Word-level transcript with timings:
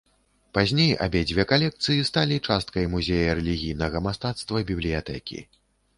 Пазней 0.57 0.93
абедзве 1.05 1.45
калекцыі 1.51 2.07
сталі 2.09 2.41
часткай 2.47 2.89
музея 2.97 3.37
рэлігійнага 3.41 3.97
мастацтва 4.09 4.63
бібліятэкі. 4.71 5.39